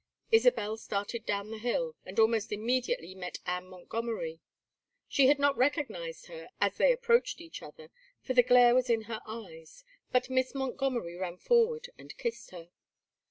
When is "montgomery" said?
3.67-4.39, 10.55-11.17